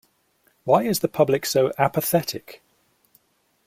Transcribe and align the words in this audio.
Why 0.63 0.81
is 0.81 1.01
the 1.01 1.07
public 1.07 1.45
so 1.45 1.71
apathetic? 1.77 2.63